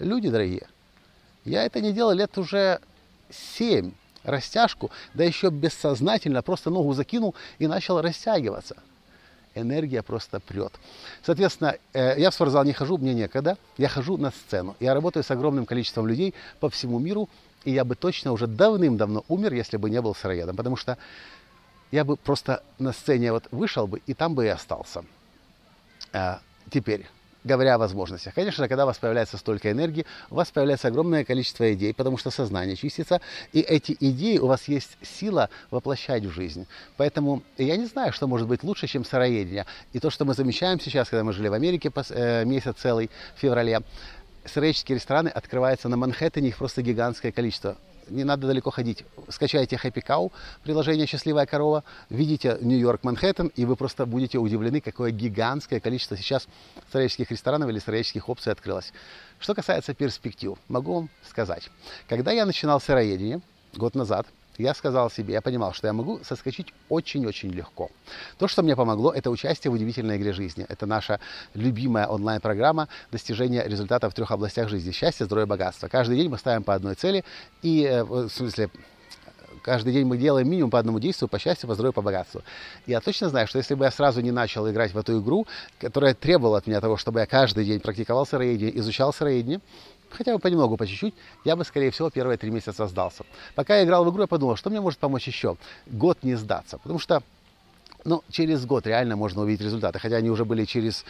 Люди 0.00 0.28
дорогие, 0.28 0.66
я 1.44 1.62
это 1.62 1.80
не 1.80 1.92
делал 1.92 2.12
лет 2.12 2.36
уже 2.36 2.80
семь 3.30 3.92
растяжку, 4.24 4.90
да 5.14 5.22
еще 5.22 5.50
бессознательно 5.50 6.42
просто 6.42 6.70
ногу 6.70 6.92
закинул 6.94 7.36
и 7.58 7.68
начал 7.68 8.00
растягиваться. 8.00 8.76
Энергия 9.54 10.02
просто 10.02 10.40
прет. 10.40 10.72
Соответственно, 11.22 11.76
э, 11.94 12.20
я 12.20 12.30
в 12.30 12.34
спортзал 12.34 12.64
не 12.64 12.72
хожу, 12.72 12.98
мне 12.98 13.14
некогда. 13.14 13.56
Я 13.78 13.88
хожу 13.88 14.18
на 14.18 14.30
сцену. 14.30 14.76
Я 14.80 14.92
работаю 14.92 15.24
с 15.24 15.30
огромным 15.30 15.64
количеством 15.64 16.06
людей 16.06 16.34
по 16.60 16.68
всему 16.68 16.98
миру, 16.98 17.30
и 17.66 17.72
я 17.72 17.84
бы 17.84 17.96
точно 17.96 18.32
уже 18.32 18.46
давным-давно 18.46 19.24
умер, 19.28 19.52
если 19.52 19.76
бы 19.76 19.90
не 19.90 20.00
был 20.00 20.14
сыроедом, 20.14 20.56
потому 20.56 20.76
что 20.76 20.96
я 21.90 22.04
бы 22.04 22.16
просто 22.16 22.62
на 22.78 22.92
сцене 22.92 23.32
вот 23.32 23.44
вышел 23.50 23.86
бы, 23.88 24.00
и 24.06 24.14
там 24.14 24.34
бы 24.34 24.46
и 24.46 24.48
остался. 24.48 25.04
А, 26.12 26.40
теперь, 26.70 27.06
говоря 27.42 27.74
о 27.74 27.78
возможностях. 27.78 28.34
Конечно, 28.34 28.68
когда 28.68 28.84
у 28.84 28.86
вас 28.86 28.98
появляется 28.98 29.36
столько 29.36 29.70
энергии, 29.72 30.06
у 30.30 30.36
вас 30.36 30.50
появляется 30.50 30.88
огромное 30.88 31.24
количество 31.24 31.72
идей, 31.72 31.92
потому 31.92 32.18
что 32.18 32.30
сознание 32.30 32.76
чистится, 32.76 33.20
и 33.52 33.60
эти 33.60 33.96
идеи 33.98 34.38
у 34.38 34.46
вас 34.46 34.68
есть 34.68 34.96
сила 35.02 35.50
воплощать 35.72 36.24
в 36.24 36.30
жизнь. 36.30 36.68
Поэтому 36.96 37.42
я 37.58 37.76
не 37.76 37.86
знаю, 37.86 38.12
что 38.12 38.28
может 38.28 38.46
быть 38.46 38.62
лучше, 38.62 38.86
чем 38.86 39.04
сыроедение. 39.04 39.66
И 39.92 39.98
то, 39.98 40.10
что 40.10 40.24
мы 40.24 40.34
замечаем 40.34 40.80
сейчас, 40.80 41.08
когда 41.08 41.24
мы 41.24 41.32
жили 41.32 41.48
в 41.48 41.52
Америке 41.52 41.90
э, 42.10 42.44
месяц 42.44 42.76
целый, 42.78 43.10
в 43.34 43.40
феврале, 43.40 43.82
сыроедческие 44.46 44.96
рестораны 44.96 45.28
открываются 45.28 45.88
на 45.88 45.96
Манхэттене, 45.96 46.48
их 46.48 46.58
просто 46.58 46.82
гигантское 46.82 47.32
количество 47.32 47.76
не 48.08 48.24
надо 48.24 48.46
далеко 48.46 48.70
ходить. 48.70 49.04
Скачайте 49.28 49.76
Happy 49.76 50.02
Cow, 50.06 50.32
приложение 50.62 51.06
«Счастливая 51.06 51.46
корова», 51.46 51.84
видите 52.10 52.58
Нью-Йорк, 52.60 53.04
Манхэттен, 53.04 53.48
и 53.56 53.64
вы 53.64 53.76
просто 53.76 54.06
будете 54.06 54.38
удивлены, 54.38 54.80
какое 54.80 55.10
гигантское 55.10 55.80
количество 55.80 56.16
сейчас 56.16 56.46
сыроедческих 56.92 57.30
ресторанов 57.30 57.68
или 57.70 57.78
сыроедческих 57.78 58.28
опций 58.28 58.52
открылось. 58.52 58.92
Что 59.38 59.54
касается 59.54 59.94
перспектив, 59.94 60.56
могу 60.68 60.94
вам 60.94 61.10
сказать. 61.28 61.68
Когда 62.08 62.32
я 62.32 62.46
начинал 62.46 62.80
сыроедение 62.80 63.40
год 63.74 63.94
назад, 63.94 64.26
я 64.58 64.74
сказал 64.74 65.10
себе, 65.10 65.34
я 65.34 65.42
понимал, 65.42 65.72
что 65.72 65.86
я 65.86 65.92
могу 65.92 66.20
соскочить 66.24 66.72
очень-очень 66.88 67.50
легко. 67.50 67.90
То, 68.38 68.48
что 68.48 68.62
мне 68.62 68.76
помогло, 68.76 69.12
это 69.12 69.30
участие 69.30 69.70
в 69.70 69.74
удивительной 69.74 70.16
игре 70.16 70.32
жизни. 70.32 70.66
Это 70.68 70.86
наша 70.86 71.20
любимая 71.54 72.06
онлайн-программа 72.06 72.88
достижения 73.10 73.62
результатов 73.66 74.12
в 74.12 74.16
трех 74.16 74.30
областях 74.30 74.68
жизни. 74.68 74.90
Счастье, 74.92 75.26
здоровье, 75.26 75.46
богатство. 75.46 75.88
Каждый 75.88 76.16
день 76.16 76.28
мы 76.28 76.38
ставим 76.38 76.62
по 76.62 76.74
одной 76.74 76.94
цели 76.94 77.24
и, 77.62 77.84
э, 77.84 78.02
в 78.04 78.28
смысле, 78.28 78.70
каждый 79.66 79.92
день 79.92 80.06
мы 80.06 80.16
делаем 80.16 80.48
минимум 80.48 80.70
по 80.70 80.78
одному 80.78 81.00
действию, 81.00 81.28
по 81.28 81.38
счастью, 81.40 81.68
по 81.68 81.74
здоровью, 81.74 81.92
по 81.92 82.02
богатству. 82.02 82.42
Я 82.86 83.00
точно 83.00 83.28
знаю, 83.28 83.48
что 83.48 83.58
если 83.58 83.74
бы 83.74 83.84
я 83.84 83.90
сразу 83.90 84.20
не 84.20 84.30
начал 84.30 84.70
играть 84.70 84.94
в 84.94 84.98
эту 84.98 85.20
игру, 85.20 85.46
которая 85.80 86.14
требовала 86.14 86.58
от 86.58 86.68
меня 86.68 86.80
того, 86.80 86.96
чтобы 86.96 87.20
я 87.20 87.26
каждый 87.26 87.64
день 87.64 87.80
практиковал 87.80 88.26
сыроедение, 88.26 88.78
изучал 88.78 89.12
сыроедение, 89.12 89.60
хотя 90.10 90.32
бы 90.32 90.38
понемногу, 90.38 90.76
по 90.76 90.86
чуть-чуть, 90.86 91.14
я 91.44 91.56
бы, 91.56 91.64
скорее 91.64 91.90
всего, 91.90 92.10
первые 92.10 92.36
три 92.36 92.50
месяца 92.50 92.86
сдался. 92.86 93.24
Пока 93.54 93.76
я 93.76 93.84
играл 93.84 94.04
в 94.04 94.10
игру, 94.10 94.22
я 94.22 94.26
подумал, 94.26 94.56
что 94.56 94.70
мне 94.70 94.80
может 94.80 94.98
помочь 94.98 95.26
еще? 95.26 95.56
Год 95.86 96.18
не 96.22 96.34
сдаться. 96.34 96.78
Потому 96.78 96.98
что 96.98 97.22
ну, 98.04 98.22
через 98.30 98.64
год 98.64 98.86
реально 98.86 99.16
можно 99.16 99.42
увидеть 99.42 99.62
результаты. 99.62 99.98
Хотя 99.98 100.16
они 100.16 100.30
уже 100.30 100.44
были 100.44 100.64
через 100.64 101.04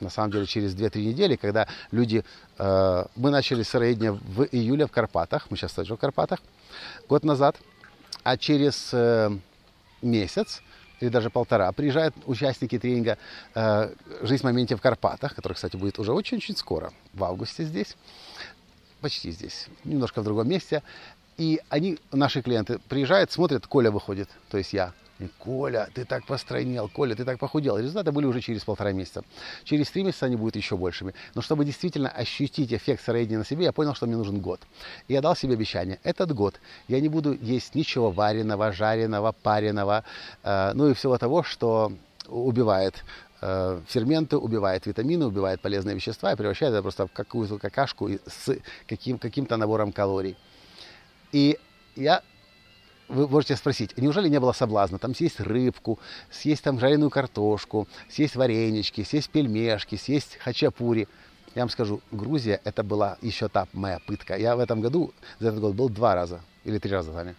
на 0.00 0.10
самом 0.10 0.32
деле 0.32 0.46
через 0.46 0.74
2-3 0.74 1.04
недели, 1.04 1.36
когда 1.36 1.68
люди... 1.92 2.24
Э, 2.58 3.06
мы 3.16 3.30
начали 3.30 3.62
сыроедение 3.62 4.12
в 4.12 4.42
июле 4.52 4.86
в 4.86 4.90
Карпатах, 4.90 5.46
мы 5.50 5.56
сейчас 5.56 5.72
тоже 5.72 5.94
в 5.94 5.98
Карпатах, 5.98 6.40
год 7.08 7.24
назад, 7.24 7.56
а 8.22 8.36
через 8.36 8.90
э, 8.92 9.30
месяц 10.02 10.62
или 11.00 11.08
даже 11.08 11.30
полтора, 11.30 11.70
приезжают 11.72 12.14
участники 12.26 12.78
тренинга 12.78 13.18
э, 13.54 13.92
«Жизнь 14.22 14.42
в 14.42 14.44
моменте 14.44 14.76
в 14.76 14.80
Карпатах», 14.80 15.34
который, 15.34 15.54
кстати, 15.54 15.76
будет 15.76 15.98
уже 15.98 16.12
очень-очень 16.12 16.56
скоро, 16.56 16.92
в 17.12 17.24
августе 17.24 17.64
здесь, 17.64 17.96
почти 19.00 19.30
здесь, 19.30 19.66
немножко 19.84 20.22
в 20.22 20.24
другом 20.24 20.48
месте. 20.48 20.82
И 21.36 21.60
они, 21.68 21.98
наши 22.12 22.42
клиенты, 22.42 22.78
приезжают, 22.88 23.32
смотрят, 23.32 23.66
Коля 23.66 23.90
выходит, 23.90 24.28
то 24.50 24.58
есть 24.58 24.72
я, 24.72 24.92
и, 25.20 25.28
Коля, 25.38 25.88
ты 25.94 26.04
так 26.04 26.26
постройнел, 26.26 26.88
Коля, 26.88 27.14
ты 27.14 27.24
так 27.24 27.38
похудел. 27.38 27.78
Результаты 27.78 28.10
были 28.10 28.26
уже 28.26 28.40
через 28.40 28.64
полтора 28.64 28.92
месяца. 28.92 29.22
Через 29.62 29.88
три 29.90 30.02
месяца 30.02 30.26
они 30.26 30.34
будут 30.34 30.56
еще 30.56 30.76
большими. 30.76 31.14
Но 31.34 31.42
чтобы 31.42 31.64
действительно 31.64 32.08
ощутить 32.08 32.72
эффект 32.72 33.04
сыроедения 33.04 33.38
на 33.38 33.44
себе, 33.44 33.64
я 33.64 33.72
понял, 33.72 33.94
что 33.94 34.06
мне 34.06 34.16
нужен 34.16 34.40
год. 34.40 34.60
И 35.06 35.12
я 35.12 35.20
дал 35.20 35.36
себе 35.36 35.54
обещание. 35.54 36.00
Этот 36.02 36.34
год 36.34 36.60
я 36.88 37.00
не 37.00 37.08
буду 37.08 37.32
есть 37.40 37.76
ничего 37.76 38.10
вареного, 38.10 38.72
жареного, 38.72 39.32
пареного, 39.32 40.04
э, 40.42 40.72
ну 40.74 40.88
и 40.88 40.94
всего 40.94 41.16
того, 41.16 41.44
что 41.44 41.92
убивает 42.26 43.04
э, 43.40 43.80
ферменты, 43.86 44.36
убивает 44.36 44.86
витамины, 44.86 45.26
убивает 45.26 45.60
полезные 45.60 45.94
вещества 45.94 46.32
и 46.32 46.36
превращает 46.36 46.72
это 46.72 46.82
просто 46.82 47.06
в 47.06 47.12
какую-то 47.12 47.58
какашку 47.58 48.10
с 48.26 48.56
каким, 48.88 49.18
каким-то 49.18 49.56
набором 49.56 49.92
калорий. 49.92 50.36
И 51.30 51.56
я 51.94 52.22
вы 53.08 53.28
можете 53.28 53.56
спросить, 53.56 53.96
неужели 53.96 54.28
не 54.28 54.40
было 54.40 54.52
соблазна 54.52 54.98
там 54.98 55.14
съесть 55.14 55.40
рыбку, 55.40 55.98
съесть 56.30 56.62
там 56.62 56.78
жареную 56.78 57.10
картошку, 57.10 57.88
съесть 58.08 58.36
варенички, 58.36 59.04
съесть 59.04 59.30
пельмешки, 59.30 59.96
съесть 59.96 60.36
хачапури? 60.38 61.08
Я 61.54 61.62
вам 61.62 61.70
скажу, 61.70 62.00
Грузия 62.10 62.60
это 62.64 62.82
была 62.82 63.16
еще 63.20 63.48
та 63.48 63.68
моя 63.72 64.00
пытка. 64.06 64.36
Я 64.36 64.56
в 64.56 64.60
этом 64.60 64.80
году, 64.80 65.12
за 65.38 65.48
этот 65.48 65.60
год 65.60 65.74
был 65.74 65.88
два 65.88 66.14
раза 66.14 66.40
или 66.64 66.78
три 66.78 66.92
раза, 66.92 67.12
Таня. 67.12 67.36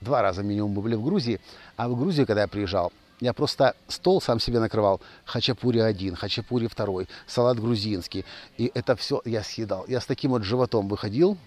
Два 0.00 0.22
раза 0.22 0.42
минимум 0.42 0.72
мы 0.72 0.82
были 0.82 0.94
в 0.94 1.04
Грузии. 1.04 1.40
А 1.76 1.88
в 1.88 1.98
Грузию, 1.98 2.26
когда 2.26 2.42
я 2.42 2.48
приезжал, 2.48 2.92
я 3.20 3.32
просто 3.32 3.74
стол 3.88 4.20
сам 4.20 4.40
себе 4.40 4.60
накрывал. 4.60 5.00
Хачапури 5.24 5.78
один, 5.78 6.14
хачапури 6.14 6.66
второй, 6.66 7.08
салат 7.26 7.58
грузинский. 7.58 8.24
И 8.56 8.70
это 8.74 8.96
все 8.96 9.22
я 9.24 9.42
съедал. 9.42 9.84
Я 9.88 10.00
с 10.00 10.06
таким 10.06 10.32
вот 10.32 10.42
животом 10.42 10.88
выходил. 10.88 11.38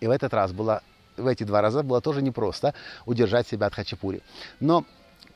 И 0.00 0.06
в 0.06 0.10
этот 0.10 0.32
раз 0.34 0.52
была 0.52 0.82
в 1.22 1.26
эти 1.26 1.44
два 1.44 1.62
раза 1.62 1.82
было 1.82 2.00
тоже 2.00 2.22
непросто 2.22 2.74
удержать 3.06 3.48
себя 3.48 3.66
от 3.68 3.74
хачапури. 3.74 4.22
Но, 4.60 4.84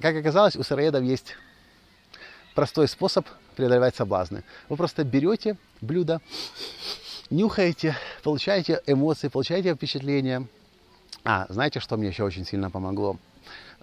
как 0.01 0.17
оказалось, 0.17 0.57
у 0.57 0.63
сыроедов 0.63 1.03
есть 1.03 1.35
простой 2.55 2.89
способ 2.89 3.27
преодолевать 3.55 3.97
соблазны. 3.97 4.45
Вы 4.69 4.77
просто 4.77 5.05
берете 5.05 5.57
блюдо, 5.81 6.21
нюхаете, 7.31 7.97
получаете 8.23 8.83
эмоции, 8.87 9.29
получаете 9.29 9.75
впечатления. 9.75 10.47
А, 11.25 11.47
знаете, 11.49 11.81
что 11.81 11.97
мне 11.97 12.09
еще 12.09 12.25
очень 12.25 12.45
сильно 12.45 12.71
помогло? 12.71 13.17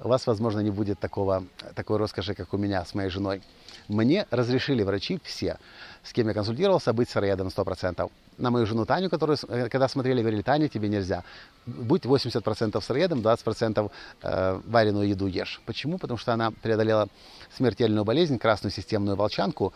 У 0.02 0.08
вас, 0.08 0.28
возможно, 0.28 0.60
не 0.60 0.72
будет 0.72 1.00
такого, 1.00 1.44
такой 1.76 1.98
роскоши, 1.98 2.34
как 2.34 2.54
у 2.54 2.58
меня 2.58 2.84
с 2.84 2.94
моей 2.94 3.10
женой. 3.10 3.42
Мне 3.88 4.26
разрешили 4.32 4.84
врачи 4.84 5.20
все, 5.24 5.58
с 6.04 6.14
кем 6.14 6.28
я 6.28 6.34
консультировался, 6.34 6.94
быть 6.94 7.10
сыроедом 7.10 7.48
100% 7.48 8.10
на 8.38 8.50
мою 8.50 8.66
жену 8.66 8.86
Таню, 8.86 9.10
которую, 9.10 9.38
э, 9.48 9.70
когда 9.70 9.88
смотрели, 9.88 10.22
говорили, 10.22 10.42
Таня, 10.42 10.68
тебе 10.70 10.88
нельзя. 10.88 11.24
Будь 11.66 12.06
80% 12.06 12.82
сыроедом, 12.82 13.22
20% 13.22 13.92
э, 14.22 14.62
вареную 14.66 15.10
еду 15.10 15.28
ешь. 15.28 15.62
Почему? 15.66 15.98
Потому 15.98 16.18
что 16.18 16.34
она 16.34 16.52
преодолела 16.52 17.08
смертельную 17.56 18.06
болезнь, 18.06 18.38
красную 18.38 18.72
системную 18.72 19.16
волчанку, 19.16 19.74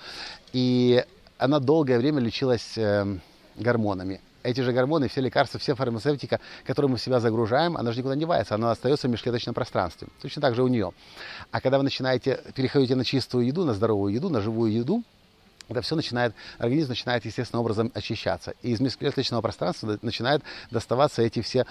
и 0.54 1.04
она 1.38 1.60
долгое 1.60 1.98
время 1.98 2.20
лечилась 2.20 2.78
э, 2.78 3.18
гормонами. 3.56 4.22
Эти 4.48 4.62
же 4.62 4.72
гормоны, 4.72 5.10
все 5.10 5.20
лекарства, 5.20 5.60
все 5.60 5.76
фармацевтика, 5.76 6.40
которые 6.64 6.90
мы 6.90 6.98
в 6.98 7.02
себя 7.02 7.20
загружаем, 7.20 7.76
она 7.76 7.92
же 7.92 7.98
никуда 7.98 8.16
не 8.16 8.22
девается, 8.22 8.56
она 8.56 8.72
остается 8.72 9.10
в 9.10 9.12
межклеточном 9.12 9.54
пространстве. 9.54 10.08
Точно 10.22 10.42
так 10.42 10.56
же 10.56 10.64
у 10.64 10.70
нее. 10.70 10.94
А 11.52 11.60
когда 11.60 11.78
вы 11.78 11.84
начинаете, 11.84 12.40
переходите 12.56 12.96
на 12.96 13.04
чистую 13.04 13.46
еду, 13.46 13.66
на 13.66 13.74
здоровую 13.74 14.14
еду, 14.14 14.30
на 14.30 14.40
живую 14.40 14.72
еду, 14.72 15.04
это 15.68 15.82
все 15.82 15.98
начинает, 15.98 16.34
организм 16.60 16.92
начинает 16.92 17.26
естественным 17.26 17.60
образом 17.60 17.92
очищаться. 17.94 18.54
И 18.62 18.72
из 18.72 18.80
межклеточного 18.80 19.42
пространства 19.42 20.00
начинают 20.02 20.44
доставаться 20.72 21.22
эти 21.22 21.42
все 21.42 21.66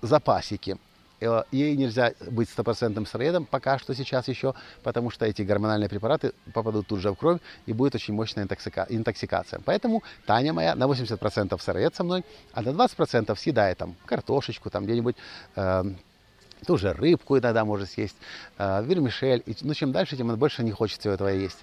запасики. 0.00 0.78
Э, 1.24 1.44
ей 1.50 1.76
нельзя 1.76 2.12
быть 2.30 2.48
стопроцентным 2.48 3.06
сыроедом 3.06 3.46
пока 3.46 3.78
что 3.78 3.94
сейчас 3.94 4.28
еще, 4.28 4.54
потому 4.82 5.10
что 5.10 5.24
эти 5.26 5.42
гормональные 5.42 5.88
препараты 5.88 6.32
попадут 6.52 6.86
тут 6.86 7.00
же 7.00 7.10
в 7.10 7.16
кровь 7.16 7.40
и 7.66 7.72
будет 7.72 7.94
очень 7.94 8.14
мощная 8.14 8.44
интоксика... 8.44 8.86
интоксикация. 8.88 9.60
Поэтому 9.64 10.02
Таня 10.26 10.52
моя 10.52 10.74
на 10.74 10.84
80% 10.84 11.60
сыроед 11.60 11.94
со 11.94 12.04
мной, 12.04 12.24
а 12.52 12.62
на 12.62 12.70
20% 12.70 13.36
съедает 13.36 13.78
там 13.78 13.94
картошечку, 14.06 14.70
там 14.70 14.84
где-нибудь 14.84 15.16
э, 15.56 15.84
ту 16.66 16.76
же 16.76 16.92
рыбку 16.92 17.38
иногда 17.38 17.64
может 17.64 17.90
съесть, 17.90 18.16
э, 18.58 18.84
вермишель. 18.84 19.42
И, 19.46 19.56
ну, 19.62 19.74
чем 19.74 19.92
дальше, 19.92 20.16
тем 20.16 20.34
больше 20.36 20.62
не 20.62 20.72
хочет 20.72 21.00
всего 21.00 21.14
этого 21.14 21.28
есть. 21.28 21.58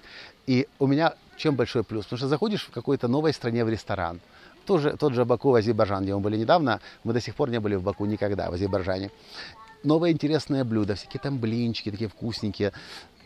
И 0.46 0.66
у 0.78 0.86
меня 0.86 1.14
чем 1.42 1.56
большой 1.56 1.82
плюс? 1.82 2.04
Потому 2.04 2.18
что 2.18 2.28
заходишь 2.28 2.64
в 2.64 2.70
какой-то 2.70 3.08
новой 3.08 3.32
стране 3.32 3.64
в 3.64 3.68
ресторан, 3.68 4.20
тоже, 4.64 4.96
тот 4.96 5.12
же 5.12 5.24
Баку, 5.24 5.54
Азербайджан, 5.54 6.04
где 6.04 6.14
мы 6.14 6.20
были 6.20 6.36
недавно, 6.36 6.80
мы 7.02 7.12
до 7.12 7.20
сих 7.20 7.34
пор 7.34 7.50
не 7.50 7.58
были 7.58 7.74
в 7.74 7.82
Баку 7.82 8.06
никогда, 8.06 8.48
в 8.48 8.54
Азербайджане. 8.54 9.10
Новые 9.82 10.12
интересные 10.12 10.62
блюда, 10.62 10.94
всякие 10.94 11.20
там 11.20 11.38
блинчики 11.38 11.90
такие 11.90 12.08
вкусненькие. 12.08 12.72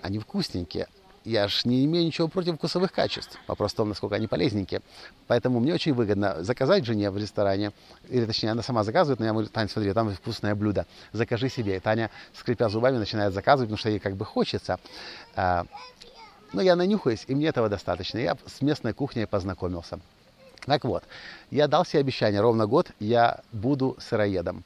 Они 0.01 0.19
вкусненькие, 0.19 0.87
я 1.27 1.49
ж 1.49 1.67
не 1.67 1.85
имею 1.85 2.07
ничего 2.07 2.29
против 2.29 2.55
вкусовых 2.55 2.93
качеств. 2.93 3.39
Вопрос 3.49 3.73
в 3.73 3.77
том, 3.77 3.89
насколько 3.91 4.17
они 4.17 4.29
полезненькие. 4.29 4.81
Поэтому 5.27 5.61
мне 5.61 5.75
очень 5.75 5.93
выгодно 5.93 6.43
заказать 6.43 6.87
жене 6.87 7.11
в 7.11 7.19
ресторане, 7.19 7.73
или 8.09 8.25
точнее, 8.25 8.53
она 8.53 8.63
сама 8.63 8.85
заказывает, 8.85 9.21
но 9.21 9.27
я 9.27 9.33
говорю, 9.33 9.49
Таня, 9.49 9.69
смотри, 9.69 9.93
там 9.93 10.15
вкусное 10.15 10.55
блюдо, 10.55 10.87
закажи 11.13 11.51
себе. 11.51 11.77
И 11.77 11.81
Таня, 11.81 12.11
скрипя 12.33 12.71
зубами, 12.71 12.97
начинает 12.97 13.35
заказывать, 13.35 13.69
потому 13.69 13.79
что 13.79 13.91
ей 13.91 13.99
как 13.99 14.17
бы 14.17 14.25
хочется. 14.25 14.79
Но 16.53 16.63
я 16.63 16.77
нанюхаюсь, 16.77 17.25
и 17.27 17.35
мне 17.35 17.49
этого 17.49 17.69
достаточно. 17.69 18.19
Я 18.19 18.37
с 18.47 18.61
местной 18.63 18.93
кухней 18.93 19.27
познакомился. 19.27 19.99
Так 20.65 20.85
вот, 20.85 21.05
я 21.51 21.69
дал 21.69 21.85
себе 21.85 22.01
обещание, 22.01 22.41
ровно 22.41 22.67
год 22.67 22.91
я 22.99 23.41
буду 23.53 23.97
сыроедом. 24.01 24.65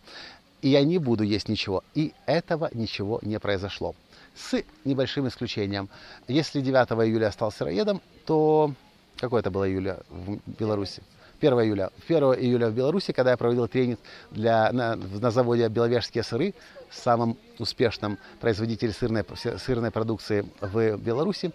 И 0.62 0.68
я 0.68 0.82
не 0.84 0.98
буду 0.98 1.24
есть 1.24 1.48
ничего. 1.48 1.82
И 1.94 2.12
этого 2.26 2.70
ничего 2.72 3.18
не 3.22 3.38
произошло 3.38 3.94
с 4.34 4.62
небольшим 4.84 5.28
исключением. 5.28 5.88
Если 6.28 6.60
9 6.60 6.90
июля 7.06 7.26
я 7.26 7.32
стал 7.32 7.52
сыроедом, 7.52 8.00
то 8.26 8.72
какое 9.18 9.40
это 9.40 9.50
было 9.50 9.68
июля 9.68 9.98
в 10.08 10.38
Беларуси? 10.58 11.02
1 11.40 11.52
июля. 11.60 11.90
1 12.06 12.22
июля 12.34 12.68
в 12.68 12.74
Беларуси, 12.74 13.12
когда 13.12 13.32
я 13.32 13.36
проводил 13.36 13.66
тренинг 13.68 13.98
для, 14.30 14.70
на, 14.72 14.96
на 14.96 15.30
заводе 15.30 15.68
«Беловежские 15.68 16.22
сыры», 16.22 16.54
самым 16.90 17.36
успешным 17.58 18.18
производителем 18.40 18.92
сырной, 18.92 19.24
сырной 19.58 19.90
продукции 19.90 20.44
в 20.60 20.96
Беларуси, 20.96 21.52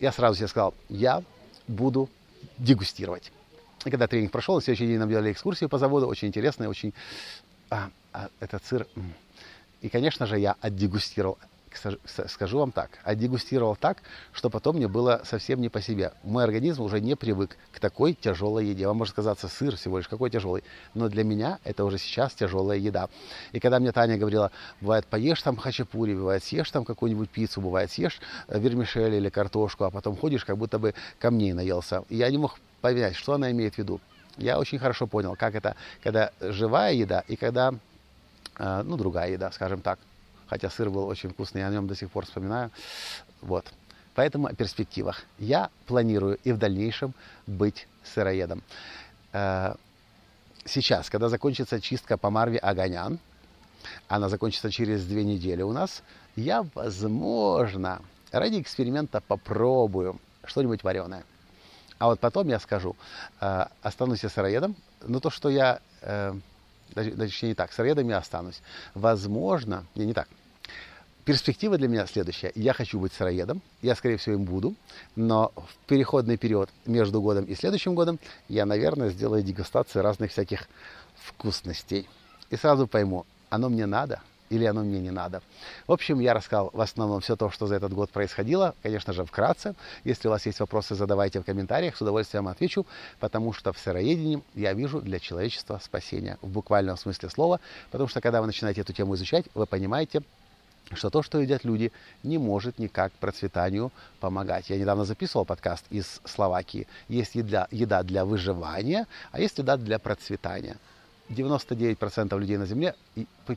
я 0.00 0.12
сразу 0.12 0.36
себе 0.36 0.48
сказал, 0.48 0.74
я 0.88 1.22
буду 1.66 2.08
дегустировать. 2.56 3.32
И 3.84 3.90
когда 3.90 4.06
тренинг 4.06 4.32
прошел, 4.32 4.56
на 4.56 4.60
следующий 4.60 4.86
день 4.86 4.98
нам 4.98 5.08
делали 5.08 5.32
экскурсию 5.32 5.68
по 5.68 5.78
заводу, 5.78 6.06
очень 6.06 6.28
интересная, 6.28 6.68
очень... 6.68 6.92
А, 7.70 7.90
а, 8.12 8.28
этот 8.40 8.64
сыр... 8.64 8.86
И, 9.80 9.88
конечно 9.88 10.26
же, 10.26 10.38
я 10.38 10.56
отдегустировал 10.60 11.38
скажу 12.26 12.58
вам 12.58 12.72
так, 12.72 12.90
отдегустировал 13.04 13.76
так, 13.76 13.98
что 14.32 14.50
потом 14.50 14.76
мне 14.76 14.88
было 14.88 15.22
совсем 15.24 15.60
не 15.60 15.68
по 15.68 15.80
себе. 15.80 16.12
Мой 16.22 16.44
организм 16.44 16.82
уже 16.82 17.00
не 17.00 17.14
привык 17.16 17.56
к 17.72 17.80
такой 17.80 18.14
тяжелой 18.14 18.66
еде. 18.66 18.86
Вам 18.86 18.98
может 18.98 19.14
казаться 19.14 19.48
сыр 19.48 19.76
всего 19.76 19.98
лишь 19.98 20.08
какой 20.08 20.30
тяжелый, 20.30 20.64
но 20.94 21.08
для 21.08 21.24
меня 21.24 21.58
это 21.64 21.84
уже 21.84 21.98
сейчас 21.98 22.34
тяжелая 22.34 22.78
еда. 22.78 23.08
И 23.52 23.60
когда 23.60 23.78
мне 23.78 23.92
Таня 23.92 24.18
говорила, 24.18 24.50
бывает 24.80 25.06
поешь 25.06 25.42
там 25.42 25.56
хачапури, 25.56 26.14
бывает 26.14 26.44
съешь 26.44 26.70
там 26.70 26.84
какую-нибудь 26.84 27.30
пиццу, 27.30 27.60
бывает 27.60 27.90
съешь 27.90 28.20
э, 28.48 28.58
вермишель 28.58 29.14
или 29.14 29.28
картошку, 29.28 29.84
а 29.84 29.90
потом 29.90 30.16
ходишь, 30.16 30.44
как 30.44 30.56
будто 30.56 30.78
бы 30.78 30.94
камней 31.18 31.52
наелся. 31.52 32.04
И 32.08 32.16
я 32.16 32.30
не 32.30 32.38
мог 32.38 32.58
понять, 32.80 33.16
что 33.16 33.34
она 33.34 33.50
имеет 33.50 33.74
в 33.74 33.78
виду. 33.78 34.00
Я 34.36 34.58
очень 34.58 34.78
хорошо 34.78 35.06
понял, 35.06 35.36
как 35.36 35.54
это, 35.54 35.74
когда 36.02 36.30
живая 36.40 36.92
еда 36.92 37.24
и 37.26 37.36
когда, 37.36 37.74
э, 38.58 38.82
ну, 38.84 38.96
другая 38.96 39.32
еда, 39.32 39.50
скажем 39.52 39.80
так 39.80 39.98
хотя 40.48 40.70
сыр 40.70 40.90
был 40.90 41.06
очень 41.06 41.30
вкусный, 41.30 41.60
я 41.60 41.68
о 41.68 41.70
нем 41.70 41.86
до 41.86 41.94
сих 41.94 42.10
пор 42.10 42.26
вспоминаю. 42.26 42.70
Вот. 43.40 43.66
Поэтому 44.14 44.48
о 44.48 44.54
перспективах. 44.54 45.22
Я 45.38 45.70
планирую 45.86 46.38
и 46.42 46.52
в 46.52 46.58
дальнейшем 46.58 47.14
быть 47.46 47.86
сыроедом. 48.02 48.62
Э, 49.32 49.74
сейчас, 50.64 51.08
когда 51.10 51.28
закончится 51.28 51.80
чистка 51.80 52.16
по 52.16 52.30
Марве 52.30 52.58
Аганян, 52.58 53.18
она 54.08 54.28
закончится 54.28 54.70
через 54.70 55.04
две 55.04 55.24
недели 55.24 55.62
у 55.62 55.72
нас, 55.72 56.02
я, 56.34 56.66
возможно, 56.74 58.02
ради 58.32 58.60
эксперимента 58.60 59.20
попробую 59.20 60.18
что-нибудь 60.44 60.82
вареное. 60.82 61.24
А 61.98 62.06
вот 62.06 62.20
потом 62.20 62.48
я 62.48 62.60
скажу, 62.60 62.96
э, 63.40 63.66
останусь 63.82 64.22
я 64.22 64.28
сыроедом, 64.28 64.76
но 65.02 65.20
то, 65.20 65.30
что 65.30 65.48
я 65.48 65.80
э, 66.00 66.34
точнее 66.94 67.50
не 67.50 67.54
так, 67.54 67.72
сыроедом 67.72 68.08
я 68.08 68.18
останусь. 68.18 68.60
Возможно, 68.94 69.84
не, 69.94 70.06
не 70.06 70.14
так. 70.14 70.28
Перспектива 71.28 71.76
для 71.76 71.88
меня 71.88 72.06
следующая. 72.06 72.52
Я 72.54 72.72
хочу 72.72 72.98
быть 72.98 73.12
сыроедом, 73.12 73.60
я, 73.82 73.94
скорее 73.94 74.16
всего, 74.16 74.36
им 74.36 74.44
буду, 74.44 74.74
но 75.14 75.52
в 75.54 75.86
переходный 75.86 76.38
период 76.38 76.70
между 76.86 77.20
годом 77.20 77.44
и 77.44 77.54
следующим 77.54 77.94
годом 77.94 78.18
я, 78.48 78.64
наверное, 78.64 79.10
сделаю 79.10 79.42
дегустацию 79.42 80.02
разных 80.02 80.30
всяких 80.30 80.66
вкусностей. 81.16 82.08
И 82.48 82.56
сразу 82.56 82.86
пойму, 82.86 83.26
оно 83.50 83.68
мне 83.68 83.84
надо 83.84 84.22
или 84.48 84.64
оно 84.64 84.82
мне 84.82 85.00
не 85.00 85.10
надо. 85.10 85.42
В 85.86 85.92
общем, 85.92 86.18
я 86.18 86.32
рассказал 86.32 86.70
в 86.72 86.80
основном 86.80 87.20
все 87.20 87.36
то, 87.36 87.50
что 87.50 87.66
за 87.66 87.74
этот 87.74 87.92
год 87.92 88.08
происходило. 88.08 88.74
Конечно 88.82 89.12
же, 89.12 89.26
вкратце. 89.26 89.74
Если 90.04 90.28
у 90.28 90.30
вас 90.30 90.46
есть 90.46 90.60
вопросы, 90.60 90.94
задавайте 90.94 91.40
в 91.40 91.44
комментариях. 91.44 91.94
С 91.94 92.00
удовольствием 92.00 92.48
отвечу, 92.48 92.86
потому 93.20 93.52
что 93.52 93.74
в 93.74 93.78
сыроедении 93.78 94.42
я 94.54 94.72
вижу 94.72 95.02
для 95.02 95.20
человечества 95.20 95.78
спасение 95.84 96.38
в 96.40 96.48
буквальном 96.48 96.96
смысле 96.96 97.28
слова. 97.28 97.60
Потому 97.90 98.08
что, 98.08 98.22
когда 98.22 98.40
вы 98.40 98.46
начинаете 98.46 98.80
эту 98.80 98.94
тему 98.94 99.14
изучать, 99.14 99.44
вы 99.54 99.66
понимаете, 99.66 100.22
что 100.94 101.10
то, 101.10 101.22
что 101.22 101.40
едят 101.40 101.64
люди, 101.64 101.92
не 102.22 102.38
может 102.38 102.78
никак 102.78 103.12
процветанию 103.12 103.92
помогать. 104.20 104.70
Я 104.70 104.78
недавно 104.78 105.04
записывал 105.04 105.44
подкаст 105.44 105.84
из 105.90 106.20
Словакии. 106.24 106.86
Есть 107.08 107.34
еда, 107.34 107.68
еда 107.70 108.02
для 108.02 108.24
выживания, 108.24 109.06
а 109.32 109.40
есть 109.40 109.58
еда 109.58 109.76
для 109.76 109.98
процветания. 109.98 110.76
99% 111.28 112.38
людей 112.38 112.56
на 112.56 112.64
Земле 112.64 112.94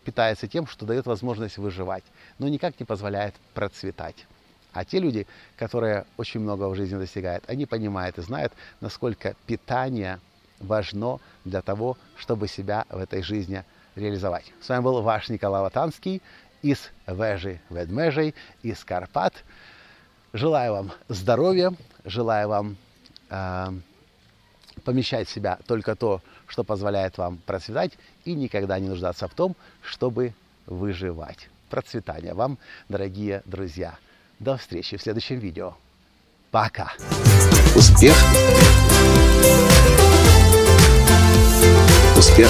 питается 0.03 0.47
тем, 0.47 0.67
что 0.67 0.85
дает 0.85 1.05
возможность 1.05 1.57
выживать, 1.57 2.03
но 2.38 2.50
никак 2.50 2.77
не 2.79 2.85
позволяет 2.85 3.35
процветать. 3.53 4.27
А 4.73 4.83
те 4.83 5.00
люди, 5.00 5.25
которые 5.57 6.05
очень 6.17 6.41
много 6.41 6.67
в 6.69 6.75
жизни 6.75 6.97
достигают, 6.97 7.43
они 7.47 7.65
понимают 7.65 8.17
и 8.17 8.21
знают, 8.21 8.53
насколько 8.81 9.35
питание 9.45 10.19
важно 10.59 11.19
для 11.45 11.61
того, 11.61 11.97
чтобы 12.17 12.47
себя 12.47 12.85
в 12.89 12.97
этой 12.97 13.21
жизни 13.21 13.63
реализовать. 13.95 14.53
С 14.61 14.69
вами 14.69 14.83
был 14.83 15.01
ваш 15.01 15.29
Николай 15.29 15.61
Латанский 15.61 16.21
из 16.62 16.89
Вежи 17.08 17.60
Ведмежей, 17.70 18.36
из 18.63 18.84
Карпат. 18.84 19.34
Желаю 20.34 20.74
вам 20.74 20.91
здоровья, 21.10 21.74
желаю 22.06 22.48
вам 22.48 22.77
э, 23.30 23.68
помещать 24.84 25.27
в 25.27 25.32
себя 25.32 25.60
только 25.68 25.96
то, 25.96 26.22
что 26.48 26.63
позволяет 26.63 27.18
вам 27.18 27.38
процветать, 27.46 27.94
и 28.25 28.34
никогда 28.34 28.80
не 28.80 28.88
нуждаться 28.88 29.27
в 29.27 29.34
том, 29.34 29.56
чтобы 29.82 30.34
выживать. 30.65 31.50
Процветания 31.69 32.34
вам, 32.34 32.58
дорогие 32.89 33.41
друзья. 33.45 33.95
До 34.39 34.58
встречи 34.58 34.97
в 34.97 35.02
следующем 35.02 35.39
видео. 35.39 35.76
Пока. 36.50 36.91
Успех. 37.76 38.15
Успех. 42.17 42.50